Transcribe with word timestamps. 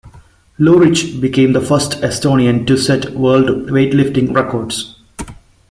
Lurich 0.57 1.21
became 1.21 1.53
the 1.53 1.61
first 1.61 2.01
Estonian 2.01 2.65
to 2.65 2.75
set 2.75 3.11
world 3.13 3.69
weightlifting 3.69 4.33
records. 4.35 4.99